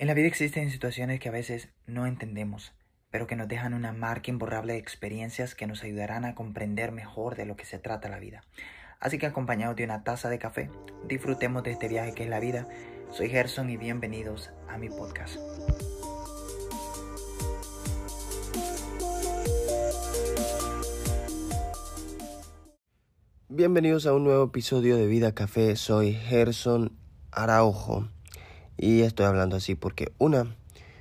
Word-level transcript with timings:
En 0.00 0.06
la 0.06 0.14
vida 0.14 0.28
existen 0.28 0.70
situaciones 0.70 1.18
que 1.18 1.28
a 1.28 1.32
veces 1.32 1.70
no 1.88 2.06
entendemos, 2.06 2.72
pero 3.10 3.26
que 3.26 3.34
nos 3.34 3.48
dejan 3.48 3.74
una 3.74 3.92
marca 3.92 4.30
imborrable 4.30 4.74
de 4.74 4.78
experiencias 4.78 5.56
que 5.56 5.66
nos 5.66 5.82
ayudarán 5.82 6.24
a 6.24 6.36
comprender 6.36 6.92
mejor 6.92 7.34
de 7.34 7.46
lo 7.46 7.56
que 7.56 7.64
se 7.64 7.80
trata 7.80 8.08
la 8.08 8.20
vida. 8.20 8.44
Así 9.00 9.18
que 9.18 9.26
acompañados 9.26 9.74
de 9.74 9.82
una 9.82 10.04
taza 10.04 10.28
de 10.28 10.38
café, 10.38 10.70
disfrutemos 11.08 11.64
de 11.64 11.72
este 11.72 11.88
viaje 11.88 12.14
que 12.14 12.22
es 12.22 12.30
la 12.30 12.38
vida. 12.38 12.68
Soy 13.10 13.28
Gerson 13.28 13.70
y 13.70 13.76
bienvenidos 13.76 14.52
a 14.68 14.78
mi 14.78 14.88
podcast. 14.88 15.36
Bienvenidos 23.48 24.06
a 24.06 24.14
un 24.14 24.22
nuevo 24.22 24.44
episodio 24.44 24.96
de 24.96 25.08
Vida 25.08 25.34
Café. 25.34 25.74
Soy 25.74 26.12
Gerson 26.12 26.96
Araujo. 27.32 28.08
Y 28.78 29.02
estoy 29.02 29.26
hablando 29.26 29.56
así 29.56 29.74
porque 29.74 30.12
una, 30.18 30.54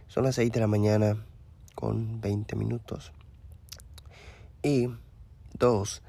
son 0.07 0.23
las 0.23 0.36
6 0.36 0.51
de 0.51 0.60
la 0.60 0.68
mañana 0.68 1.24
con 1.75 2.20
20 2.21 2.56
minutos. 2.56 3.11
Y 4.64 4.89
dos, 5.54 6.01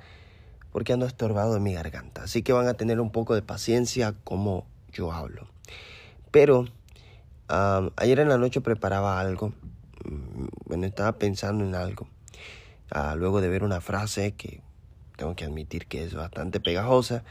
porque 0.72 0.94
ando 0.94 1.04
estorbado 1.04 1.56
en 1.56 1.62
mi 1.62 1.74
garganta. 1.74 2.22
Así 2.22 2.42
que 2.42 2.54
van 2.54 2.68
a 2.68 2.74
tener 2.74 3.00
un 3.00 3.12
poco 3.12 3.34
de 3.34 3.42
paciencia 3.42 4.14
como 4.24 4.66
yo 4.92 5.12
hablo. 5.12 5.46
Pero 6.30 6.64
ayer 7.48 8.18
en 8.18 8.30
la 8.30 8.38
noche 8.38 8.62
preparaba 8.62 9.20
algo. 9.20 9.52
Mm, 10.04 10.46
bueno, 10.64 10.86
estaba 10.86 11.18
pensando 11.18 11.64
en 11.64 11.74
algo. 11.74 12.08
Ah, 12.90 13.14
luego 13.14 13.42
de 13.42 13.48
ver 13.50 13.62
una 13.62 13.82
frase 13.82 14.32
que 14.32 14.62
tengo 15.16 15.36
que 15.36 15.44
admitir 15.44 15.86
que 15.86 16.02
es 16.02 16.14
bastante 16.14 16.60
pegajosa. 16.60 17.24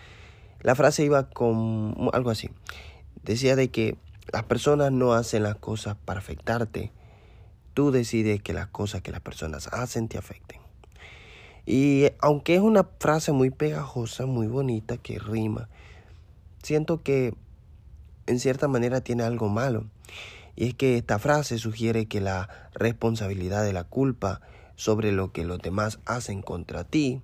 La 0.61 0.75
frase 0.75 1.03
iba 1.03 1.29
con 1.29 2.11
algo 2.13 2.29
así. 2.29 2.51
Decía 3.23 3.55
de 3.55 3.69
que 3.69 3.97
las 4.31 4.43
personas 4.43 4.91
no 4.91 5.13
hacen 5.13 5.43
las 5.43 5.55
cosas 5.55 5.95
para 6.03 6.19
afectarte. 6.19 6.91
Tú 7.73 7.91
decides 7.91 8.41
que 8.41 8.53
las 8.53 8.67
cosas 8.67 9.01
que 9.01 9.11
las 9.11 9.21
personas 9.21 9.67
hacen 9.71 10.07
te 10.07 10.17
afecten. 10.17 10.59
Y 11.65 12.07
aunque 12.19 12.55
es 12.55 12.61
una 12.61 12.85
frase 12.99 13.31
muy 13.31 13.49
pegajosa, 13.49 14.25
muy 14.25 14.47
bonita, 14.47 14.97
que 14.97 15.19
rima, 15.19 15.69
siento 16.63 17.03
que 17.03 17.33
en 18.25 18.39
cierta 18.39 18.67
manera 18.67 19.01
tiene 19.01 19.23
algo 19.23 19.49
malo. 19.49 19.85
Y 20.55 20.69
es 20.69 20.73
que 20.73 20.97
esta 20.97 21.19
frase 21.19 21.57
sugiere 21.57 22.07
que 22.07 22.21
la 22.21 22.49
responsabilidad 22.73 23.63
de 23.63 23.73
la 23.73 23.83
culpa 23.83 24.41
sobre 24.75 25.11
lo 25.11 25.31
que 25.31 25.43
los 25.43 25.59
demás 25.59 25.99
hacen 26.05 26.41
contra 26.41 26.83
ti 26.83 27.21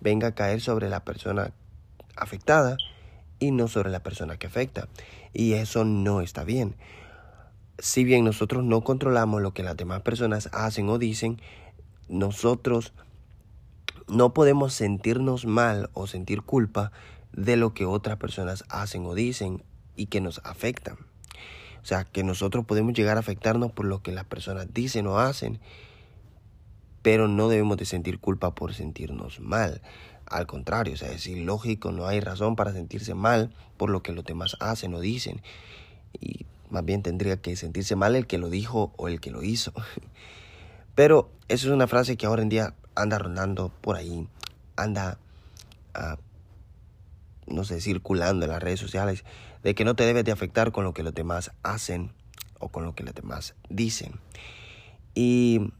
venga 0.00 0.28
a 0.28 0.34
caer 0.34 0.60
sobre 0.60 0.88
la 0.88 1.04
persona 1.04 1.52
afectada 2.16 2.76
y 3.38 3.50
no 3.50 3.68
sobre 3.68 3.90
la 3.90 4.02
persona 4.02 4.36
que 4.38 4.46
afecta. 4.46 4.88
Y 5.32 5.54
eso 5.54 5.84
no 5.84 6.20
está 6.20 6.44
bien. 6.44 6.76
Si 7.78 8.04
bien 8.04 8.24
nosotros 8.24 8.64
no 8.64 8.82
controlamos 8.82 9.42
lo 9.42 9.52
que 9.52 9.62
las 9.62 9.76
demás 9.76 10.02
personas 10.02 10.48
hacen 10.52 10.88
o 10.88 10.98
dicen, 10.98 11.40
nosotros 12.08 12.92
no 14.08 14.32
podemos 14.32 14.72
sentirnos 14.72 15.44
mal 15.46 15.90
o 15.92 16.06
sentir 16.06 16.42
culpa 16.42 16.92
de 17.32 17.56
lo 17.56 17.74
que 17.74 17.84
otras 17.84 18.16
personas 18.16 18.64
hacen 18.68 19.04
o 19.04 19.14
dicen 19.14 19.62
y 19.96 20.06
que 20.06 20.20
nos 20.20 20.40
afectan. 20.44 20.96
O 21.82 21.88
sea, 21.88 22.04
que 22.04 22.24
nosotros 22.24 22.64
podemos 22.64 22.94
llegar 22.94 23.16
a 23.16 23.20
afectarnos 23.20 23.72
por 23.72 23.86
lo 23.86 24.02
que 24.02 24.12
las 24.12 24.24
personas 24.24 24.72
dicen 24.72 25.06
o 25.06 25.18
hacen, 25.18 25.60
pero 27.02 27.28
no 27.28 27.48
debemos 27.48 27.76
de 27.76 27.84
sentir 27.84 28.18
culpa 28.18 28.54
por 28.54 28.74
sentirnos 28.74 29.38
mal. 29.38 29.82
Al 30.26 30.46
contrario, 30.46 30.94
o 30.94 30.96
sea, 30.96 31.12
es 31.12 31.26
ilógico, 31.26 31.92
no 31.92 32.06
hay 32.06 32.20
razón 32.20 32.56
para 32.56 32.72
sentirse 32.72 33.14
mal 33.14 33.52
por 33.76 33.90
lo 33.90 34.02
que 34.02 34.12
los 34.12 34.24
demás 34.24 34.56
hacen 34.60 34.94
o 34.94 35.00
dicen. 35.00 35.40
Y 36.20 36.46
más 36.70 36.84
bien 36.84 37.02
tendría 37.02 37.36
que 37.36 37.56
sentirse 37.56 37.96
mal 37.96 38.16
el 38.16 38.26
que 38.26 38.38
lo 38.38 38.50
dijo 38.50 38.92
o 38.96 39.08
el 39.08 39.20
que 39.20 39.30
lo 39.30 39.42
hizo. 39.42 39.72
Pero 40.94 41.30
eso 41.48 41.68
es 41.68 41.72
una 41.72 41.86
frase 41.86 42.16
que 42.16 42.26
ahora 42.26 42.42
en 42.42 42.48
día 42.48 42.74
anda 42.94 43.18
rondando 43.18 43.68
por 43.68 43.96
ahí, 43.96 44.26
anda, 44.76 45.18
ah, 45.94 46.16
no 47.46 47.64
sé, 47.64 47.80
circulando 47.80 48.46
en 48.46 48.52
las 48.52 48.62
redes 48.62 48.80
sociales, 48.80 49.24
de 49.62 49.74
que 49.74 49.84
no 49.84 49.94
te 49.94 50.04
debes 50.04 50.24
de 50.24 50.32
afectar 50.32 50.72
con 50.72 50.84
lo 50.84 50.94
que 50.94 51.02
los 51.02 51.14
demás 51.14 51.52
hacen 51.62 52.12
o 52.58 52.68
con 52.68 52.84
lo 52.84 52.94
que 52.94 53.04
los 53.04 53.14
demás 53.14 53.54
dicen. 53.68 54.18
Y 55.14 55.72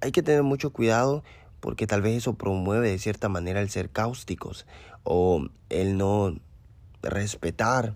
hay 0.00 0.12
que 0.12 0.22
tener 0.22 0.42
mucho 0.42 0.70
cuidado 0.70 1.24
porque 1.60 1.86
tal 1.86 2.02
vez 2.02 2.16
eso 2.16 2.34
promueve 2.34 2.90
de 2.90 2.98
cierta 2.98 3.28
manera 3.28 3.60
el 3.60 3.70
ser 3.70 3.90
cáusticos 3.90 4.66
o 5.02 5.46
el 5.68 5.96
no 5.96 6.36
respetar, 7.02 7.94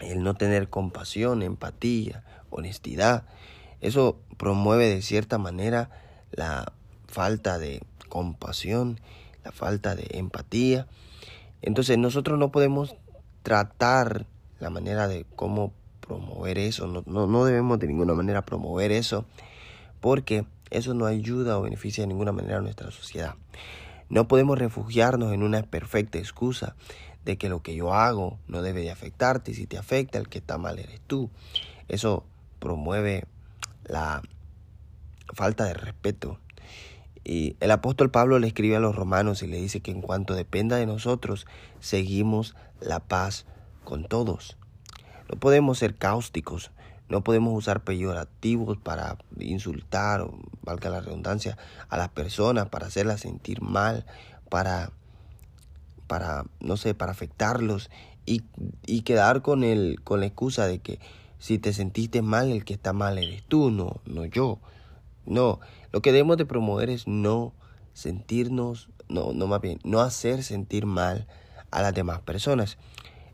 el 0.00 0.22
no 0.22 0.34
tener 0.34 0.68
compasión, 0.68 1.42
empatía, 1.42 2.24
honestidad. 2.50 3.24
Eso 3.80 4.18
promueve 4.36 4.88
de 4.88 5.02
cierta 5.02 5.38
manera 5.38 5.90
la 6.30 6.72
falta 7.06 7.58
de 7.58 7.82
compasión, 8.08 9.00
la 9.44 9.52
falta 9.52 9.94
de 9.94 10.06
empatía. 10.12 10.86
Entonces 11.62 11.98
nosotros 11.98 12.38
no 12.38 12.52
podemos 12.52 12.96
tratar 13.42 14.26
la 14.60 14.70
manera 14.70 15.08
de 15.08 15.26
cómo 15.36 15.72
promover 16.00 16.58
eso, 16.58 16.86
no, 16.86 17.02
no, 17.06 17.26
no 17.26 17.44
debemos 17.44 17.78
de 17.78 17.86
ninguna 17.86 18.14
manera 18.14 18.42
promover 18.42 18.92
eso, 18.92 19.24
porque 20.00 20.44
eso 20.72 20.94
no 20.94 21.06
ayuda 21.06 21.58
o 21.58 21.62
beneficia 21.62 22.02
de 22.02 22.08
ninguna 22.08 22.32
manera 22.32 22.58
a 22.58 22.62
nuestra 22.62 22.90
sociedad. 22.90 23.34
No 24.08 24.28
podemos 24.28 24.58
refugiarnos 24.58 25.32
en 25.32 25.42
una 25.42 25.62
perfecta 25.62 26.18
excusa 26.18 26.74
de 27.24 27.38
que 27.38 27.48
lo 27.48 27.62
que 27.62 27.74
yo 27.74 27.94
hago 27.94 28.38
no 28.48 28.62
debe 28.62 28.82
de 28.82 28.90
afectarte 28.90 29.54
si 29.54 29.66
te 29.66 29.78
afecta 29.78 30.18
el 30.18 30.28
que 30.28 30.38
está 30.38 30.58
mal 30.58 30.78
eres 30.78 31.00
tú. 31.06 31.30
Eso 31.88 32.24
promueve 32.58 33.24
la 33.84 34.22
falta 35.34 35.64
de 35.64 35.74
respeto. 35.74 36.38
Y 37.24 37.56
el 37.60 37.70
apóstol 37.70 38.10
Pablo 38.10 38.38
le 38.38 38.48
escribe 38.48 38.76
a 38.76 38.80
los 38.80 38.96
romanos 38.96 39.42
y 39.42 39.46
le 39.46 39.60
dice 39.60 39.80
que 39.80 39.92
en 39.92 40.02
cuanto 40.02 40.34
dependa 40.34 40.76
de 40.76 40.86
nosotros, 40.86 41.46
seguimos 41.80 42.56
la 42.80 43.00
paz 43.00 43.46
con 43.84 44.04
todos. 44.04 44.56
No 45.30 45.38
podemos 45.38 45.78
ser 45.78 45.94
cáusticos, 45.94 46.72
no 47.08 47.22
podemos 47.22 47.56
usar 47.56 47.84
peyorativos 47.84 48.78
para 48.78 49.18
insultar, 49.38 50.22
o 50.22 50.38
valga 50.62 50.90
la 50.90 51.00
redundancia, 51.00 51.58
a 51.88 51.96
las 51.96 52.08
personas, 52.08 52.68
para 52.68 52.86
hacerlas 52.86 53.20
sentir 53.20 53.60
mal, 53.60 54.06
para, 54.48 54.90
para 56.06 56.44
no 56.60 56.76
sé, 56.76 56.94
para 56.94 57.12
afectarlos 57.12 57.90
y, 58.26 58.42
y 58.86 59.02
quedar 59.02 59.42
con, 59.42 59.64
el, 59.64 60.00
con 60.04 60.20
la 60.20 60.26
excusa 60.26 60.66
de 60.66 60.78
que 60.78 61.00
si 61.38 61.58
te 61.58 61.72
sentiste 61.72 62.22
mal, 62.22 62.52
el 62.52 62.64
que 62.64 62.74
está 62.74 62.92
mal 62.92 63.18
eres 63.18 63.42
tú, 63.42 63.70
no, 63.70 64.00
no 64.06 64.24
yo. 64.24 64.60
No, 65.26 65.60
lo 65.92 66.00
que 66.00 66.12
debemos 66.12 66.36
de 66.36 66.46
promover 66.46 66.88
es 66.88 67.06
no 67.08 67.52
sentirnos, 67.94 68.88
no, 69.08 69.32
no 69.32 69.46
más 69.46 69.60
bien, 69.60 69.80
no 69.84 70.00
hacer 70.00 70.44
sentir 70.44 70.86
mal 70.86 71.26
a 71.70 71.82
las 71.82 71.94
demás 71.94 72.20
personas. 72.20 72.78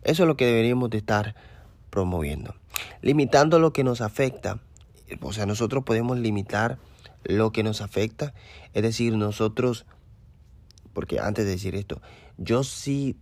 Eso 0.05 0.23
es 0.23 0.27
lo 0.27 0.37
que 0.37 0.47
deberíamos 0.47 0.89
de 0.91 0.99
estar 0.99 1.34
promoviendo. 1.91 2.55
Limitando 3.03 3.59
lo 3.59 3.72
que 3.72 3.84
nos 3.84 4.00
afecta. 4.00 4.61
O 5.21 5.33
sea, 5.33 5.47
nosotros 5.47 5.84
podemos 5.84 6.19
limitar 6.19 6.78
lo 7.25 7.53
que 7.53 7.62
nos 7.62 7.81
afecta. 7.81 8.34
Es 8.75 8.83
decir, 8.83 9.16
nosotros, 9.16 9.87
porque 10.93 11.21
antes 11.21 11.44
de 11.44 11.53
decir 11.53 11.75
esto, 11.75 12.00
yo 12.37 12.65
sí 12.65 13.16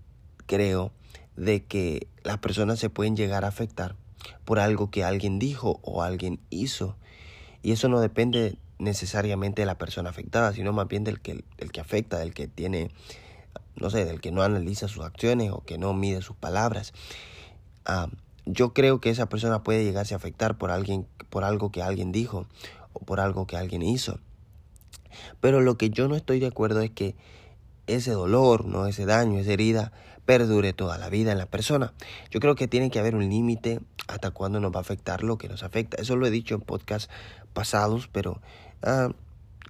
creo 0.47 0.93
de 1.37 1.65
que 1.65 2.09
las 2.25 2.39
personas 2.39 2.79
se 2.79 2.91
pueden 2.91 3.17
llegar 3.17 3.45
a 3.45 3.49
afectar 3.49 3.97
por 4.45 4.59
algo 4.59 4.91
que 4.91 5.05
alguien 5.05 5.39
dijo 5.39 5.81
o 5.83 6.03
alguien 6.03 6.41
hizo. 6.51 6.97
Y 7.63 7.73
eso 7.73 7.89
no 7.89 8.01
depende 8.01 8.59
necesariamente 8.79 9.63
de 9.63 9.67
la 9.67 9.79
persona 9.79 10.11
afectada, 10.11 10.53
sino 10.53 10.73
más 10.73 10.89
bien 10.89 11.05
del 11.05 11.21
que, 11.21 11.45
del 11.57 11.73
que 11.73 11.81
afecta, 11.81 12.19
del 12.19 12.35
que 12.35 12.47
tiene, 12.49 12.91
no 13.77 13.91
sé, 13.91 14.05
del 14.05 14.21
que 14.21 14.33
no 14.33 14.43
analiza 14.43 14.89
sus 14.89 15.05
acciones 15.05 15.51
o 15.51 15.65
que 15.65 15.79
no 15.79 15.93
mide 15.95 16.23
sus 16.23 16.37
palabras. 16.37 16.93
Ah, 17.85 18.09
yo 18.47 18.73
creo 18.73 19.01
que 19.01 19.11
esa 19.11 19.29
persona 19.29 19.63
puede 19.63 19.85
llegarse 19.85 20.15
a 20.15 20.17
afectar 20.17 20.57
por 20.57 20.71
alguien, 20.71 21.07
por 21.29 21.45
algo 21.45 21.71
que 21.71 21.83
alguien 21.83 22.13
dijo 22.13 22.47
o 22.93 23.01
por 23.01 23.21
algo 23.21 23.47
que 23.47 23.57
alguien 23.57 23.83
hizo. 23.83 24.19
Pero 25.41 25.61
lo 25.61 25.77
que 25.77 25.91
yo 25.91 26.09
no 26.09 26.17
estoy 26.17 26.41
de 26.41 26.47
acuerdo 26.47 26.81
es 26.81 26.91
que 26.91 27.17
ese 27.87 28.13
dolor, 28.13 28.65
no 28.65 28.87
ese 28.87 29.05
daño, 29.05 29.39
esa 29.39 29.53
herida 29.53 29.93
perdure 30.25 30.73
toda 30.73 30.99
la 30.99 31.09
vida 31.09 31.33
en 31.33 31.39
la 31.39 31.47
persona. 31.47 31.93
Yo 32.31 32.41
creo 32.41 32.55
que 32.55 32.69
tiene 32.69 32.91
que 32.91 32.99
haber 32.99 33.15
un 33.15 33.29
límite 33.29 33.81
hasta 34.09 34.31
cuándo 34.31 34.61
nos 34.61 34.73
va 34.73 34.79
a 34.79 34.81
afectar 34.81 35.23
lo 35.23 35.39
que 35.39 35.49
nos 35.49 35.63
afecta. 35.63 36.01
Eso 36.01 36.17
lo 36.17 36.27
he 36.27 36.31
dicho 36.31 36.55
en 36.55 36.61
podcasts 36.61 37.11
pasados, 37.53 38.09
pero 38.11 38.41
ah, 38.83 39.11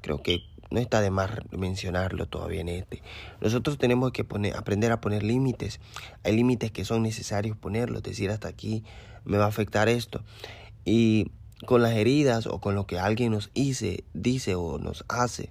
creo 0.01 0.23
que 0.23 0.43
no 0.71 0.81
está 0.81 1.01
de 1.01 1.11
más 1.11 1.31
mencionarlo 1.57 2.27
todavía 2.27 2.61
en 2.61 2.69
este. 2.69 3.03
Nosotros 3.41 3.79
tenemos 3.79 4.13
que 4.13 4.25
poner, 4.25 4.57
aprender 4.57 4.93
a 4.93 5.01
poner 5.01 5.23
límites. 5.23 5.81
Hay 6.25 6.35
límites 6.35 6.73
que 6.73 6.85
son 6.85 7.03
necesarios 7.03 7.57
ponerlos, 7.57 8.03
decir 8.03 8.31
hasta 8.31 8.49
aquí 8.49 8.85
me 9.25 9.39
va 9.39 9.45
a 9.45 9.49
afectar 9.49 9.89
esto. 9.89 10.23
Y 10.85 11.31
con 11.65 11.83
las 11.83 11.93
heridas 11.93 12.47
o 12.47 12.61
con 12.61 12.75
lo 12.75 12.87
que 12.87 12.99
alguien 12.99 13.33
nos 13.33 13.51
dice, 13.55 14.05
dice 14.13 14.55
o 14.55 14.79
nos 14.79 15.05
hace, 15.09 15.51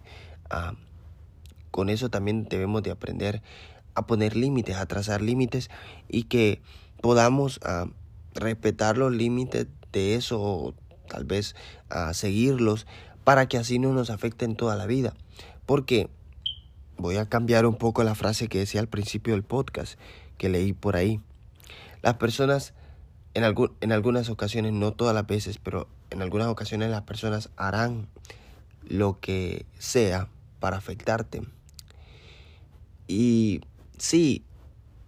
ah, 0.50 0.74
con 1.72 1.90
eso 1.90 2.10
también 2.10 2.46
debemos 2.46 2.84
de 2.84 2.92
aprender 2.92 3.42
a 3.96 4.06
poner 4.06 4.36
límites, 4.36 4.76
a 4.76 4.86
trazar 4.86 5.22
límites 5.22 5.70
y 6.08 6.24
que 6.24 6.62
podamos 7.02 7.60
ah, 7.64 7.88
respetar 8.34 8.98
los 8.98 9.14
límites 9.14 9.68
de 9.92 10.16
eso, 10.16 10.42
o 10.42 10.74
tal 11.08 11.26
vez 11.26 11.56
a 11.90 12.14
seguirlos, 12.14 12.86
para 13.26 13.48
que 13.48 13.58
así 13.58 13.80
no 13.80 13.92
nos 13.92 14.10
afecten 14.10 14.56
toda 14.56 14.78
la 14.78 14.86
vida. 14.86 15.14
Porque 15.66 16.10
voy 16.98 17.18
a 17.18 17.28
cambiar 17.28 17.66
un 17.66 17.76
poco 17.76 18.04
la 18.06 18.16
frase 18.16 18.48
que 18.48 18.60
decía 18.60 18.80
al 18.80 18.88
principio 18.88 19.34
del 19.34 19.44
podcast, 19.44 20.00
que 20.38 20.48
leí 20.48 20.72
por 20.72 20.96
ahí. 20.96 21.20
Las 22.02 22.14
personas, 22.14 22.74
en, 23.34 23.44
en 23.82 23.92
algunas 23.92 24.30
ocasiones, 24.30 24.72
no 24.72 24.94
todas 24.94 25.14
las 25.14 25.28
veces, 25.28 25.58
pero 25.58 25.88
en 26.12 26.22
algunas 26.22 26.48
ocasiones 26.48 26.92
las 26.92 27.02
personas 27.02 27.50
harán 27.58 28.08
lo 28.88 29.20
que 29.20 29.66
sea 29.80 30.30
para 30.60 30.78
afectarte. 30.78 31.42
Y 33.08 33.62
sí, 33.98 34.44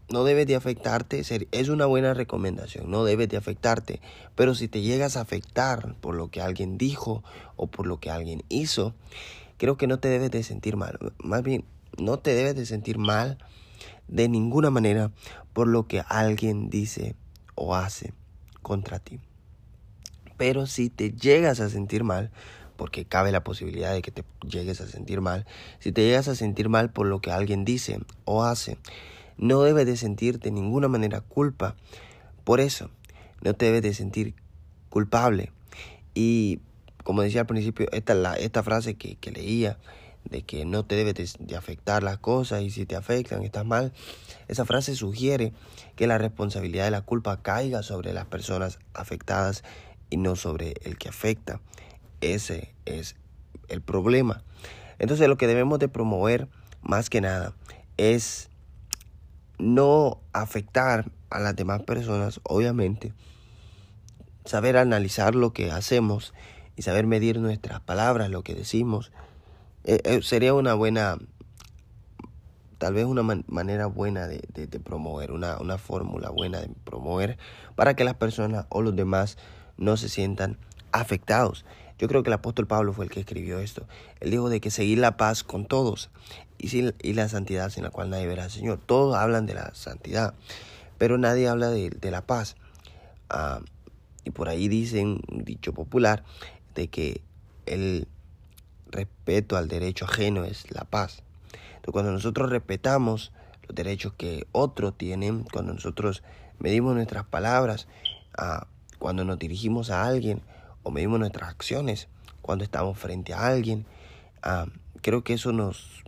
no 0.10 0.24
debe 0.24 0.46
de 0.46 0.56
afectarte, 0.56 1.22
es 1.52 1.70
una 1.70 1.86
buena 1.86 2.14
recomendación, 2.14 2.90
no 2.90 3.04
debe 3.04 3.28
de 3.28 3.38
afectarte, 3.38 4.02
pero 4.36 4.56
si 4.56 4.68
te 4.68 4.82
llegas 4.82 5.18
a 5.18 5.22
afectar 5.22 5.96
por 6.00 6.16
lo 6.16 6.30
que 6.30 6.42
alguien 6.42 6.78
dijo 6.78 7.24
o 7.56 7.68
por 7.68 7.88
lo 7.88 8.00
que 8.00 8.10
alguien 8.10 8.44
hizo, 8.50 8.96
creo 9.58 9.78
que 9.78 9.88
no 9.88 10.00
te 10.00 10.08
debes 10.08 10.32
de 10.32 10.44
sentir 10.44 10.78
mal, 10.78 10.98
más 11.20 11.44
bien 11.44 11.66
no 11.98 12.20
te 12.20 12.34
debes 12.34 12.56
de 12.56 12.66
sentir 12.66 12.98
mal 12.98 13.38
de 14.08 14.30
ninguna 14.30 14.70
manera 14.70 15.12
por 15.54 15.68
lo 15.68 15.88
que 15.88 16.04
alguien 16.08 16.70
dice 16.70 17.16
o 17.56 17.76
hace 17.76 18.14
contra 18.62 19.00
ti. 19.00 19.20
Pero 20.38 20.68
si 20.68 20.90
te 20.90 21.12
llegas 21.12 21.60
a 21.60 21.70
sentir 21.70 22.04
mal, 22.04 22.32
porque 22.78 23.06
cabe 23.06 23.32
la 23.32 23.44
posibilidad 23.44 23.92
de 23.92 24.04
que 24.04 24.12
te 24.12 24.24
llegues 24.48 24.80
a 24.82 24.88
sentir 24.88 25.20
mal, 25.20 25.48
si 25.80 25.92
te 25.92 26.04
llegas 26.04 26.28
a 26.28 26.36
sentir 26.36 26.70
mal 26.70 26.92
por 26.92 27.08
lo 27.08 27.22
que 27.22 27.32
alguien 27.32 27.66
dice 27.66 28.00
o 28.24 28.44
hace, 28.44 28.78
no 29.38 29.62
debes 29.62 29.86
de 29.86 29.98
sentir 29.98 30.40
de 30.40 30.52
ninguna 30.52 30.88
manera 30.88 31.22
culpa. 31.22 31.76
Por 32.44 32.60
eso, 32.60 32.90
no 33.42 33.54
te 33.54 33.66
debes 33.66 33.82
de 33.82 33.94
sentir 33.94 34.36
culpable. 34.90 35.52
Y 36.14 36.60
como 37.04 37.22
decía 37.22 37.42
al 37.42 37.48
principio, 37.48 37.88
esta, 37.92 38.16
la, 38.16 38.36
esta 38.36 38.64
frase 38.64 38.96
que, 38.96 39.16
que, 39.16 39.32
leía, 39.32 39.78
de 40.26 40.42
que 40.42 40.66
no 40.66 40.84
te 40.86 40.96
debes 40.96 41.38
de, 41.40 41.56
afectar 41.56 42.04
las 42.04 42.18
cosas 42.18 42.62
y 42.62 42.70
si 42.70 42.86
te 42.86 42.96
afectan 42.96 43.44
estás 43.44 43.66
mal, 43.66 43.94
esa 44.48 44.66
frase 44.66 44.96
sugiere 44.96 45.54
que 45.96 46.08
la 46.08 46.18
responsabilidad 46.18 46.86
de 46.86 46.92
la 46.92 47.02
culpa 47.02 47.42
caiga 47.42 47.84
sobre 47.84 48.14
las 48.14 48.26
personas 48.26 48.80
afectadas 48.94 49.64
y 50.10 50.18
no 50.18 50.36
sobre 50.36 50.74
el 50.84 50.98
que 50.98 51.10
afecta. 51.10 51.62
Ese 52.22 52.74
es 52.86 53.16
el 53.70 53.82
problema. 53.82 54.44
Entonces 55.00 55.28
lo 55.28 55.38
que 55.38 55.48
debemos 55.48 55.80
de 55.80 55.88
promover 55.88 56.48
más 56.82 57.10
que 57.10 57.22
nada 57.22 57.54
es 57.98 58.50
no 59.58 60.22
afectar 60.34 61.12
a 61.30 61.40
las 61.40 61.56
demás 61.56 61.84
personas, 61.84 62.40
obviamente, 62.44 63.14
saber 64.46 64.78
analizar 64.78 65.36
lo 65.36 65.54
que 65.54 65.72
hacemos 65.72 66.34
y 66.76 66.84
saber 66.84 67.08
medir 67.08 67.40
nuestras 67.40 67.82
palabras, 67.82 68.30
lo 68.30 68.44
que 68.44 68.54
decimos, 68.54 69.12
eh, 69.84 70.00
eh, 70.04 70.22
sería 70.22 70.54
una 70.54 70.74
buena, 70.74 71.18
tal 72.78 72.94
vez 72.94 73.06
una 73.06 73.24
manera 73.24 73.88
buena 73.88 74.28
de, 74.28 74.42
de 74.54 74.80
promover, 74.80 75.32
una, 75.32 75.58
una 75.58 75.78
fórmula 75.78 76.30
buena 76.30 76.62
de 76.62 76.70
promover 76.84 77.38
para 77.76 77.96
que 77.96 78.04
las 78.04 78.16
personas 78.16 78.66
o 78.70 78.82
los 78.82 78.96
demás 78.96 79.38
no 79.78 79.98
se 79.98 80.10
sientan 80.10 80.58
afectados. 80.92 81.66
Yo 81.98 82.08
creo 82.08 82.22
que 82.22 82.30
el 82.30 82.36
apóstol 82.36 82.68
Pablo 82.68 82.94
fue 82.94 83.06
el 83.06 83.12
que 83.12 83.20
escribió 83.20 83.60
esto. 83.60 83.88
Él 84.20 84.30
dijo 84.30 84.50
de 84.50 84.62
que 84.62 84.70
seguir 84.70 85.00
la 85.00 85.18
paz 85.18 85.44
con 85.44 85.66
todos 85.66 86.12
y, 86.58 86.94
y 87.02 87.14
la 87.14 87.30
santidad 87.30 87.70
sin 87.70 87.84
la 87.84 87.90
cual 87.90 88.10
nadie 88.10 88.28
verá 88.28 88.46
al 88.46 88.52
Señor. 88.52 88.80
Todos 88.86 89.16
hablan 89.16 89.46
de 89.46 89.54
la 89.54 89.74
santidad, 89.74 90.34
pero 90.98 91.18
nadie 91.18 91.48
habla 91.48 91.70
de, 91.70 92.12
la 92.12 92.22
paz. 92.22 92.56
Ah, 93.30 93.62
y 94.24 94.32
por 94.32 94.50
ahí 94.50 94.68
dicen, 94.68 95.22
dicho 95.30 95.74
popular, 95.74 96.24
de 96.76 96.88
que 96.88 97.22
el 97.66 98.08
respeto 98.90 99.58
al 99.58 99.68
derecho 99.68 100.06
ajeno 100.06 100.44
es 100.44 100.72
la 100.72 100.84
paz. 100.84 101.24
Entonces, 101.76 101.92
cuando 101.92 102.12
nosotros 102.12 102.50
respetamos 102.50 103.32
los 103.68 103.76
derechos 103.76 104.14
que 104.18 104.48
otros 104.52 104.98
tienen, 104.98 105.44
cuando 105.44 105.74
nosotros 105.74 106.24
medimos 106.60 106.96
nuestras 106.96 107.26
palabras, 107.26 107.88
ah, 108.38 108.68
cuando 109.00 109.24
nos 109.24 109.40
dirigimos 109.40 109.90
a 109.92 110.06
alguien, 110.06 110.42
o 110.84 110.92
medimos 110.92 111.20
nuestras 111.20 111.50
acciones 111.50 112.08
cuando 112.42 112.64
estamos 112.64 112.98
frente 112.98 113.34
a 113.34 113.46
alguien. 113.48 113.86
Ah, 114.42 114.68
creo 115.02 115.24
que 115.24 115.34
eso 115.34 115.52
nos 115.52 116.04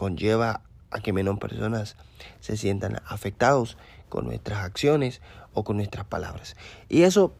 conlleva 0.00 0.62
a 0.90 1.00
que 1.00 1.12
menos 1.12 1.38
personas 1.38 1.94
se 2.40 2.56
sientan 2.56 3.02
afectados 3.06 3.76
con 4.08 4.24
nuestras 4.24 4.64
acciones 4.64 5.20
o 5.52 5.62
con 5.62 5.76
nuestras 5.76 6.06
palabras. 6.06 6.56
Y 6.88 7.02
eso 7.02 7.34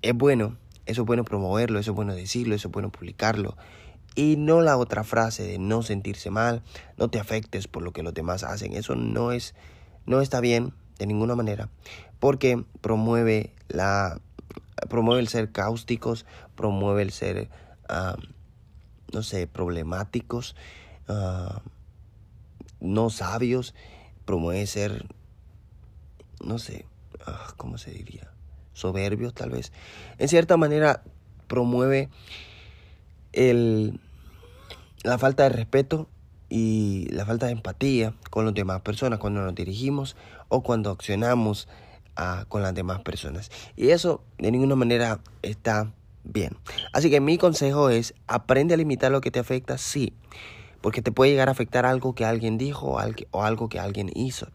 es 0.00 0.14
bueno, 0.14 0.56
eso 0.86 1.02
es 1.02 1.06
bueno 1.06 1.24
promoverlo, 1.24 1.78
eso 1.78 1.90
es 1.90 1.94
bueno 1.94 2.14
decirlo, 2.14 2.54
eso 2.54 2.68
es 2.68 2.72
bueno 2.72 2.88
publicarlo. 2.88 3.54
Y 4.14 4.36
no 4.38 4.62
la 4.62 4.78
otra 4.78 5.04
frase 5.04 5.42
de 5.42 5.58
no 5.58 5.82
sentirse 5.82 6.30
mal, 6.30 6.62
no 6.96 7.10
te 7.10 7.20
afectes 7.20 7.68
por 7.68 7.82
lo 7.82 7.92
que 7.92 8.02
los 8.02 8.14
demás 8.14 8.44
hacen. 8.44 8.72
Eso 8.72 8.94
no 8.94 9.30
es, 9.30 9.54
no 10.06 10.22
está 10.22 10.40
bien 10.40 10.72
de 10.98 11.06
ninguna 11.06 11.34
manera, 11.34 11.68
porque 12.18 12.64
promueve 12.80 13.52
la 13.68 14.22
promueve 14.88 15.20
el 15.20 15.28
ser 15.28 15.52
cáusticos, 15.52 16.24
promueve 16.54 17.02
el 17.02 17.12
ser, 17.12 17.50
ah, 17.90 18.16
no 19.12 19.22
sé, 19.22 19.46
problemáticos, 19.46 20.56
ah, 21.08 21.60
no 22.80 23.10
sabios, 23.10 23.74
promueve 24.24 24.66
ser, 24.66 25.06
no 26.44 26.58
sé, 26.58 26.86
ah, 27.26 27.54
¿cómo 27.56 27.78
se 27.78 27.90
diría? 27.90 28.30
Soberbios 28.72 29.34
tal 29.34 29.50
vez. 29.50 29.72
En 30.18 30.28
cierta 30.28 30.56
manera 30.56 31.02
promueve 31.46 32.10
el, 33.32 34.00
la 35.02 35.18
falta 35.18 35.44
de 35.44 35.50
respeto 35.50 36.08
y 36.48 37.08
la 37.10 37.24
falta 37.24 37.46
de 37.46 37.52
empatía 37.52 38.14
con 38.30 38.44
las 38.44 38.54
demás 38.54 38.82
personas 38.82 39.18
cuando 39.18 39.42
nos 39.42 39.54
dirigimos 39.54 40.16
o 40.48 40.62
cuando 40.62 40.90
accionamos 40.90 41.68
con 42.48 42.62
las 42.62 42.74
demás 42.74 43.00
personas. 43.00 43.50
Y 43.76 43.90
eso 43.90 44.22
de 44.38 44.50
ninguna 44.50 44.74
manera 44.74 45.20
está 45.42 45.92
bien. 46.24 46.56
Así 46.92 47.10
que 47.10 47.20
mi 47.20 47.38
consejo 47.38 47.90
es, 47.90 48.14
aprende 48.26 48.74
a 48.74 48.76
limitar 48.76 49.12
lo 49.12 49.20
que 49.20 49.30
te 49.30 49.38
afecta, 49.38 49.78
sí, 49.78 50.14
porque 50.86 51.02
te 51.02 51.10
puede 51.10 51.32
llegar 51.32 51.48
a 51.48 51.50
afectar 51.50 51.84
algo 51.84 52.14
que 52.14 52.24
alguien 52.24 52.58
dijo 52.58 52.96
o 53.32 53.42
algo 53.42 53.68
que 53.68 53.80
alguien 53.80 54.08
hizo. 54.14 54.46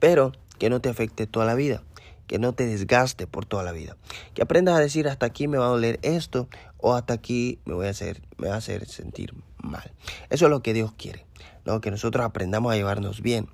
Pero 0.00 0.32
que 0.58 0.68
no 0.68 0.80
te 0.80 0.88
afecte 0.88 1.28
toda 1.28 1.46
la 1.46 1.54
vida, 1.54 1.84
que 2.26 2.40
no 2.40 2.52
te 2.52 2.66
desgaste 2.66 3.28
por 3.28 3.46
toda 3.46 3.62
la 3.62 3.70
vida. 3.70 3.96
Que 4.34 4.42
aprendas 4.42 4.74
a 4.74 4.80
decir 4.80 5.06
hasta 5.06 5.24
aquí 5.24 5.46
me 5.46 5.56
va 5.56 5.66
a 5.66 5.68
doler 5.68 6.00
esto 6.02 6.48
o 6.78 6.94
hasta 6.94 7.14
aquí 7.14 7.60
me 7.64 7.74
voy 7.74 7.86
a 7.86 7.90
hacer 7.90 8.22
me 8.38 8.48
va 8.48 8.54
a 8.54 8.58
hacer 8.58 8.86
sentir 8.86 9.34
mal. 9.58 9.92
Eso 10.30 10.46
es 10.46 10.50
lo 10.50 10.64
que 10.64 10.74
Dios 10.74 10.92
quiere, 10.98 11.24
¿no? 11.64 11.80
Que 11.80 11.92
nosotros 11.92 12.26
aprendamos 12.26 12.72
a 12.72 12.74
llevarnos 12.74 13.20
bien. 13.20 13.46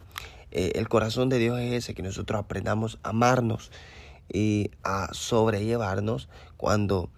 Eh, 0.52 0.72
el 0.76 0.88
corazón 0.88 1.28
de 1.28 1.36
Dios 1.36 1.60
es 1.60 1.74
ese, 1.74 1.94
que 1.94 2.02
nosotros 2.02 2.40
aprendamos 2.40 2.98
a 3.02 3.10
amarnos 3.10 3.70
y 4.32 4.70
a 4.82 5.12
sobrellevarnos 5.12 6.30
cuando 6.56 7.10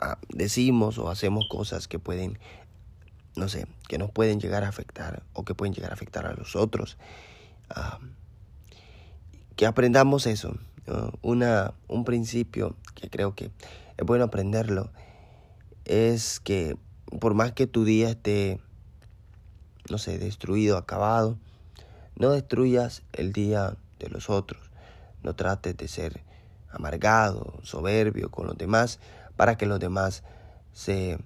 ah, 0.00 0.18
decimos 0.28 0.98
o 0.98 1.10
hacemos 1.10 1.48
cosas 1.48 1.88
que 1.88 1.98
pueden, 1.98 2.38
no 3.36 3.48
sé, 3.48 3.66
que 3.88 3.98
nos 3.98 4.10
pueden 4.10 4.40
llegar 4.40 4.64
a 4.64 4.68
afectar 4.68 5.22
o 5.32 5.44
que 5.44 5.54
pueden 5.54 5.74
llegar 5.74 5.90
a 5.90 5.94
afectar 5.94 6.26
a 6.26 6.34
los 6.34 6.56
otros. 6.56 6.98
Que 9.56 9.66
aprendamos 9.66 10.26
eso. 10.26 10.56
Una, 11.22 11.74
un 11.88 12.04
principio 12.04 12.76
que 12.94 13.08
creo 13.08 13.34
que 13.34 13.50
es 13.96 14.06
bueno 14.06 14.24
aprenderlo 14.24 14.90
es 15.84 16.40
que 16.40 16.76
por 17.20 17.34
más 17.34 17.52
que 17.52 17.66
tu 17.66 17.84
día 17.84 18.10
esté, 18.10 18.60
no 19.90 19.98
sé, 19.98 20.18
destruido, 20.18 20.76
acabado, 20.76 21.38
no 22.16 22.30
destruyas 22.30 23.02
el 23.12 23.32
día 23.32 23.76
de 23.98 24.08
los 24.08 24.28
otros. 24.30 24.70
No 25.22 25.34
trates 25.34 25.76
de 25.76 25.88
ser 25.88 26.22
amargado, 26.70 27.60
soberbio 27.62 28.30
con 28.30 28.46
los 28.46 28.56
demás 28.56 28.98
para 29.36 29.56
que 29.56 29.66
los 29.66 29.78
demás 29.78 30.22
se, 30.72 31.18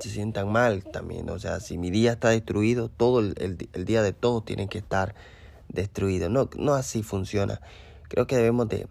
se 0.00 0.10
sientan 0.10 0.50
mal 0.50 0.84
también. 0.84 1.28
O 1.30 1.38
sea, 1.38 1.60
si 1.60 1.78
mi 1.78 1.90
día 1.90 2.12
está 2.12 2.30
destruido, 2.30 2.88
todo 2.88 3.20
el, 3.20 3.56
día 3.56 4.02
de 4.02 4.12
todos 4.12 4.44
tiene 4.44 4.68
que 4.68 4.78
estar 4.78 5.14
destruido. 5.68 6.28
No, 6.28 6.48
no 6.56 6.74
así 6.74 7.02
funciona. 7.02 7.60
Creo 8.08 8.26
que 8.26 8.36
debemos 8.36 8.68
de 8.68 8.88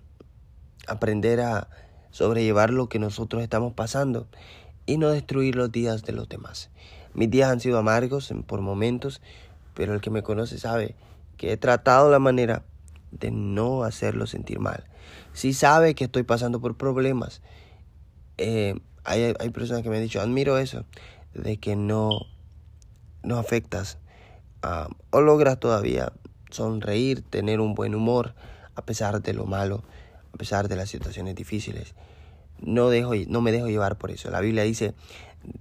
aprender 0.88 1.42
a 1.42 1.70
sobrellevar 2.12 2.72
lo 2.72 2.90
que 2.90 3.00
nosotros 3.00 3.44
estamos 3.44 3.74
pasando 3.74 4.28
y 4.86 4.98
no 4.98 5.10
destruir 5.10 5.56
los 5.56 5.72
días 5.72 6.04
de 6.04 6.14
los 6.14 6.30
demás. 6.30 6.70
Mis 7.14 7.30
días 7.30 7.50
han 7.50 7.60
sido 7.60 7.78
amargos 7.78 8.34
por 8.48 8.62
momentos, 8.62 9.22
pero 9.74 9.94
el 9.94 10.02
que 10.02 10.10
me 10.10 10.24
conoce 10.24 10.58
sabe 10.58 10.96
que 11.38 11.52
he 11.52 11.58
tratado 11.58 12.10
la 12.10 12.20
manera 12.20 12.64
de 13.12 13.32
no 13.32 13.84
hacerlo 13.84 14.28
sentir 14.28 14.60
mal. 14.60 14.86
Si 15.34 15.54
sabe 15.54 15.96
que 15.96 16.06
estoy 16.06 16.24
pasando 16.24 16.60
por 16.60 16.78
problemas, 16.78 17.42
eh, 18.40 18.76
hay, 19.04 19.34
hay, 19.38 19.50
personas 19.50 19.84
que 19.84 19.90
me 19.90 19.98
han 19.98 20.04
dicho, 20.04 20.22
admiro 20.22 20.58
eso, 20.58 20.86
de 21.34 21.58
que 21.58 21.76
no, 21.76 22.22
no 23.22 23.38
afectas 23.38 23.98
o 25.12 25.22
logras 25.22 25.60
todavía 25.60 26.12
sonreír, 26.50 27.22
tener 27.22 27.60
un 27.60 27.76
buen 27.76 27.96
humor, 27.96 28.34
a 28.76 28.82
pesar 28.82 29.22
de 29.22 29.34
lo 29.34 29.46
malo, 29.46 29.84
a 30.34 30.38
pesar 30.38 30.68
de 30.68 30.76
las 30.76 30.90
situaciones 30.90 31.36
difíciles. 31.36 31.96
No, 32.60 32.90
dejo, 32.90 33.14
no 33.28 33.42
me 33.42 33.52
dejo 33.52 33.68
llevar 33.68 33.98
por 33.98 34.12
eso. 34.12 34.30
La 34.32 34.42
Biblia 34.42 34.64
dice, 34.64 34.94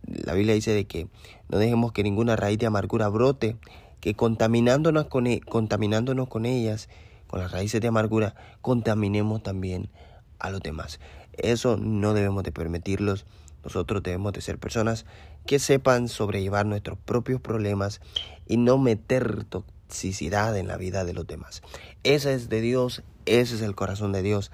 la 0.05 0.35
Biblia 0.35 0.55
dice 0.55 0.73
de 0.73 0.87
que 0.87 1.09
no 1.49 1.59
dejemos 1.59 1.93
que 1.93 2.03
ninguna 2.03 2.37
raíz 2.37 2.59
de 2.59 2.67
amargura 2.67 3.09
brote, 3.09 3.57
que 4.01 4.15
contaminándonos 4.15 5.07
con, 5.07 5.27
e, 5.27 5.41
contaminándonos 5.41 6.29
con 6.29 6.47
ellas, 6.47 6.89
con 7.27 7.41
las 7.41 7.51
raíces 7.53 7.81
de 7.81 7.89
amargura, 7.89 8.35
contaminemos 8.63 9.43
también 9.43 9.91
a 10.39 10.51
los 10.51 10.61
demás. 10.61 11.01
Eso 11.33 11.77
no 11.77 12.15
debemos 12.15 12.43
de 12.43 12.53
permitirlos. 12.53 13.27
Nosotros 13.65 14.03
debemos 14.03 14.33
de 14.33 14.41
ser 14.41 14.59
personas 14.59 15.05
que 15.47 15.59
sepan 15.59 16.09
sobrellevar 16.09 16.67
nuestros 16.67 16.99
propios 16.99 17.41
problemas 17.41 18.01
y 18.47 18.57
no 18.57 18.79
meter 18.79 19.45
toxicidad 19.45 20.57
en 20.57 20.69
la 20.69 20.77
vida 20.77 21.05
de 21.05 21.15
los 21.15 21.27
demás. 21.27 21.63
Ese 22.03 22.35
es 22.35 22.49
de 22.49 22.61
Dios, 22.61 23.03
ese 23.27 23.57
es 23.57 23.63
el 23.63 23.75
corazón 23.75 24.13
de 24.13 24.23
Dios. 24.23 24.51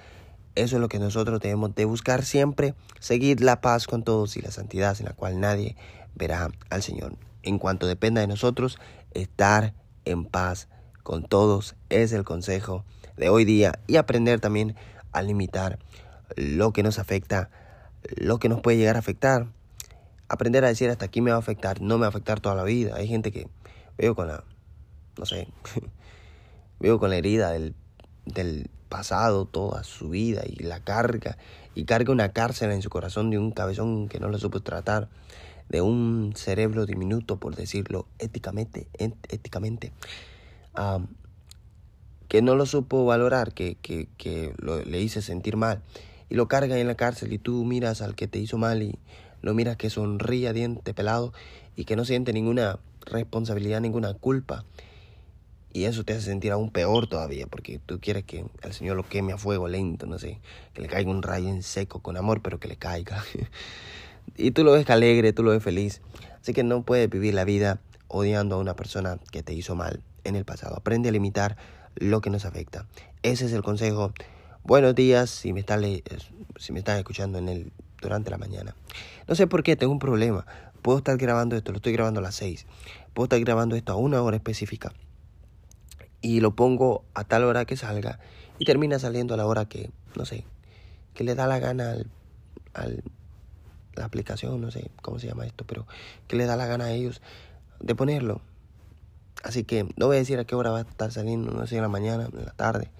Eso 0.54 0.76
es 0.76 0.80
lo 0.80 0.88
que 0.88 1.00
nosotros 1.00 1.40
debemos 1.40 1.74
de 1.74 1.84
buscar 1.84 2.24
siempre, 2.24 2.74
seguir 3.00 3.40
la 3.40 3.60
paz 3.60 3.86
con 3.86 4.04
todos 4.04 4.36
y 4.36 4.40
la 4.40 4.52
santidad 4.52 4.96
en 5.00 5.06
la 5.06 5.12
cual 5.12 5.40
nadie 5.40 5.76
verá 6.14 6.50
al 6.70 6.82
Señor. 6.82 7.16
En 7.42 7.58
cuanto 7.58 7.88
dependa 7.88 8.20
de 8.20 8.28
nosotros, 8.28 8.78
estar 9.12 9.74
en 10.04 10.24
paz 10.24 10.68
con 11.02 11.24
todos 11.24 11.74
es 11.88 12.12
el 12.12 12.24
consejo 12.24 12.84
de 13.16 13.28
hoy 13.28 13.44
día 13.44 13.80
y 13.86 13.96
aprender 13.96 14.40
también 14.40 14.76
a 15.14 15.22
limitar 15.22 15.78
lo 16.36 16.72
que 16.72 16.82
nos 16.82 16.98
afecta, 16.98 17.50
lo 18.16 18.38
que 18.38 18.48
nos 18.48 18.60
puede 18.60 18.76
llegar 18.76 18.96
a 18.96 18.98
afectar. 18.98 19.46
Aprender 20.28 20.64
a 20.64 20.68
decir 20.68 20.90
hasta 20.90 21.06
aquí 21.06 21.20
me 21.20 21.30
va 21.30 21.36
a 21.36 21.40
afectar, 21.40 21.80
no 21.80 21.96
me 21.96 22.02
va 22.02 22.06
a 22.06 22.08
afectar 22.10 22.40
toda 22.40 22.54
la 22.54 22.64
vida. 22.64 22.96
Hay 22.96 23.08
gente 23.08 23.32
que 23.32 23.48
veo 23.96 24.14
con 24.14 24.28
la, 24.28 24.44
no 25.18 25.26
sé, 25.26 25.48
veo 26.80 26.98
con 26.98 27.10
la 27.10 27.16
herida 27.16 27.50
del, 27.50 27.74
del 28.26 28.70
pasado 28.88 29.44
toda 29.46 29.84
su 29.84 30.08
vida 30.10 30.42
y 30.46 30.62
la 30.62 30.80
carga 30.80 31.36
y 31.74 31.84
carga 31.84 32.12
una 32.12 32.32
cárcel 32.32 32.70
en 32.70 32.82
su 32.82 32.90
corazón 32.90 33.30
de 33.30 33.38
un 33.38 33.50
cabezón 33.50 34.08
que 34.08 34.20
no 34.20 34.28
lo 34.28 34.38
supo 34.38 34.60
tratar, 34.60 35.08
de 35.68 35.80
un 35.80 36.32
cerebro 36.36 36.86
diminuto, 36.86 37.38
por 37.38 37.56
decirlo 37.56 38.06
éticamente, 38.18 38.86
éticamente, 38.98 39.92
que 42.34 42.42
no 42.42 42.56
lo 42.56 42.66
supo 42.66 43.04
valorar, 43.04 43.52
que, 43.52 43.76
que, 43.76 44.52
le 44.86 45.00
hice 45.00 45.22
sentir 45.22 45.56
mal 45.56 45.82
y 46.28 46.34
lo 46.34 46.48
carga 46.48 46.76
en 46.76 46.88
la 46.88 46.96
cárcel 46.96 47.32
y 47.32 47.38
tú 47.38 47.64
miras 47.64 48.02
al 48.02 48.16
que 48.16 48.26
te 48.26 48.40
hizo 48.40 48.58
mal 48.58 48.82
y 48.82 48.98
lo 49.40 49.54
miras 49.54 49.76
que 49.76 49.88
sonríe 49.88 50.48
a 50.48 50.52
diente 50.52 50.94
pelado 50.94 51.32
y 51.76 51.84
que 51.84 51.94
no 51.94 52.04
siente 52.04 52.32
ninguna 52.32 52.80
responsabilidad, 53.06 53.80
ninguna 53.80 54.14
culpa 54.14 54.64
y 55.72 55.84
eso 55.84 56.02
te 56.02 56.14
hace 56.14 56.22
sentir 56.22 56.50
aún 56.50 56.72
peor 56.72 57.06
todavía, 57.06 57.46
porque 57.46 57.78
tú 57.86 58.00
quieres 58.00 58.24
que 58.24 58.44
el 58.62 58.72
Señor 58.72 58.96
lo 58.96 59.08
queme 59.08 59.32
a 59.32 59.38
fuego 59.38 59.68
lento, 59.68 60.06
no 60.06 60.18
sé, 60.18 60.40
que 60.72 60.82
le 60.82 60.88
caiga 60.88 61.12
un 61.12 61.22
rayo 61.22 61.48
en 61.48 61.62
seco 61.62 62.00
con 62.00 62.16
amor, 62.16 62.42
pero 62.42 62.58
que 62.58 62.66
le 62.66 62.74
caiga. 62.74 63.22
y 64.36 64.50
tú 64.50 64.64
lo 64.64 64.72
ves 64.72 64.90
alegre, 64.90 65.32
tú 65.32 65.44
lo 65.44 65.52
ves 65.52 65.62
feliz. 65.62 66.02
Así 66.42 66.52
que 66.52 66.64
no 66.64 66.82
puedes 66.82 67.08
vivir 67.08 67.32
la 67.34 67.44
vida 67.44 67.78
odiando 68.08 68.56
a 68.56 68.58
una 68.58 68.74
persona 68.74 69.20
que 69.30 69.44
te 69.44 69.54
hizo 69.54 69.76
mal 69.76 70.02
en 70.24 70.34
el 70.34 70.44
pasado. 70.44 70.76
Aprende 70.76 71.10
a 71.10 71.12
limitar 71.12 71.56
lo 71.96 72.20
que 72.20 72.30
nos 72.30 72.44
afecta. 72.44 72.86
Ese 73.22 73.46
es 73.46 73.52
el 73.52 73.62
consejo. 73.62 74.12
Buenos 74.62 74.94
días 74.94 75.30
si 75.30 75.52
me 75.52 75.60
estás, 75.60 75.80
si 76.58 76.72
me 76.72 76.78
estás 76.78 76.98
escuchando 76.98 77.38
en 77.38 77.48
el, 77.48 77.72
durante 78.00 78.30
la 78.30 78.38
mañana. 78.38 78.74
No 79.28 79.34
sé 79.34 79.46
por 79.46 79.62
qué, 79.62 79.76
tengo 79.76 79.92
un 79.92 79.98
problema. 79.98 80.46
Puedo 80.82 80.98
estar 80.98 81.16
grabando 81.16 81.56
esto, 81.56 81.72
lo 81.72 81.76
estoy 81.76 81.92
grabando 81.92 82.20
a 82.20 82.22
las 82.22 82.34
6. 82.36 82.66
Puedo 83.14 83.24
estar 83.24 83.40
grabando 83.40 83.76
esto 83.76 83.92
a 83.92 83.96
una 83.96 84.20
hora 84.22 84.36
específica 84.36 84.92
y 86.20 86.40
lo 86.40 86.54
pongo 86.56 87.04
a 87.14 87.24
tal 87.24 87.44
hora 87.44 87.64
que 87.64 87.76
salga 87.76 88.18
y 88.58 88.64
termina 88.64 88.98
saliendo 88.98 89.34
a 89.34 89.36
la 89.36 89.46
hora 89.46 89.66
que, 89.66 89.90
no 90.16 90.24
sé, 90.24 90.44
que 91.12 91.24
le 91.24 91.34
da 91.34 91.46
la 91.46 91.58
gana 91.58 91.96
al, 92.72 93.02
la 93.94 94.04
aplicación, 94.04 94.60
no 94.60 94.70
sé 94.70 94.90
cómo 95.02 95.18
se 95.18 95.26
llama 95.26 95.46
esto, 95.46 95.64
pero 95.66 95.86
que 96.26 96.36
le 96.36 96.46
da 96.46 96.56
la 96.56 96.66
gana 96.66 96.86
a 96.86 96.92
ellos 96.92 97.22
de 97.80 97.94
ponerlo. 97.94 98.40
Así 99.44 99.64
que 99.64 99.86
no 99.96 100.06
voy 100.06 100.16
a 100.16 100.18
decir 100.20 100.38
a 100.38 100.46
qué 100.46 100.54
hora 100.54 100.70
va 100.70 100.78
a 100.78 100.82
estar 100.82 101.12
saliendo, 101.12 101.52
no 101.52 101.66
sé, 101.66 101.76
en 101.76 101.82
la 101.82 101.88
mañana, 101.88 102.30
en 102.32 102.46
la 102.46 102.52
tarde. 102.52 102.90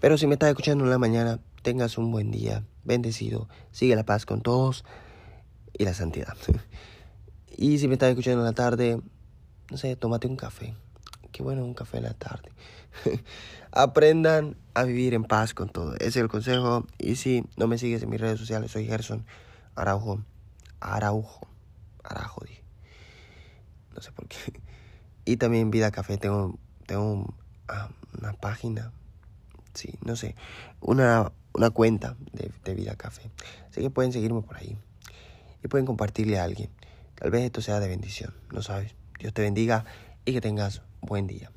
Pero 0.00 0.18
si 0.18 0.26
me 0.26 0.34
estás 0.34 0.48
escuchando 0.48 0.82
en 0.84 0.90
la 0.90 0.98
mañana, 0.98 1.38
tengas 1.62 1.96
un 1.96 2.10
buen 2.10 2.32
día, 2.32 2.64
bendecido, 2.82 3.48
sigue 3.70 3.94
la 3.94 4.04
paz 4.04 4.26
con 4.26 4.40
todos 4.40 4.84
y 5.72 5.84
la 5.84 5.94
santidad. 5.94 6.36
y 7.56 7.78
si 7.78 7.86
me 7.86 7.94
estás 7.94 8.10
escuchando 8.10 8.40
en 8.40 8.46
la 8.46 8.52
tarde, 8.52 9.00
no 9.70 9.76
sé, 9.76 9.94
tómate 9.94 10.26
un 10.26 10.36
café. 10.36 10.74
Qué 11.30 11.44
bueno 11.44 11.64
un 11.64 11.74
café 11.74 11.98
en 11.98 12.04
la 12.04 12.14
tarde. 12.14 12.50
Aprendan 13.70 14.56
a 14.74 14.82
vivir 14.82 15.14
en 15.14 15.22
paz 15.22 15.54
con 15.54 15.68
todo. 15.68 15.94
Ese 15.94 16.08
es 16.08 16.16
el 16.16 16.28
consejo. 16.28 16.84
Y 16.98 17.14
si 17.14 17.44
no 17.56 17.68
me 17.68 17.78
sigues 17.78 18.02
en 18.02 18.10
mis 18.10 18.20
redes 18.20 18.40
sociales, 18.40 18.72
soy 18.72 18.86
Gerson 18.86 19.24
Araujo. 19.76 20.24
Araujo. 20.80 21.46
Araujo, 22.02 22.44
dije. 22.44 22.64
No 23.94 24.02
sé 24.02 24.10
por 24.10 24.26
qué. 24.26 24.36
Y 25.24 25.36
también 25.36 25.70
Vida 25.70 25.90
Café. 25.90 26.18
Tengo, 26.18 26.58
tengo 26.86 27.34
ah, 27.68 27.90
una 28.18 28.32
página. 28.32 28.92
Sí, 29.74 29.94
no 30.04 30.16
sé. 30.16 30.34
Una, 30.80 31.32
una 31.52 31.70
cuenta 31.70 32.16
de, 32.32 32.50
de 32.64 32.74
Vida 32.74 32.96
Café. 32.96 33.30
Así 33.70 33.80
que 33.80 33.90
pueden 33.90 34.12
seguirme 34.12 34.42
por 34.42 34.56
ahí. 34.56 34.76
Y 35.62 35.68
pueden 35.68 35.86
compartirle 35.86 36.38
a 36.38 36.44
alguien. 36.44 36.70
Tal 37.14 37.30
vez 37.30 37.42
esto 37.42 37.60
sea 37.60 37.80
de 37.80 37.88
bendición. 37.88 38.34
No 38.52 38.62
sabes. 38.62 38.94
Dios 39.18 39.34
te 39.34 39.42
bendiga 39.42 39.84
y 40.24 40.32
que 40.32 40.40
tengas 40.40 40.82
buen 41.02 41.26
día. 41.26 41.50